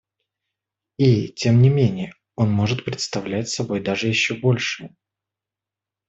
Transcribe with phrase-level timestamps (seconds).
[0.97, 4.95] И, тем не менее, он может представлять собой даже еще большее.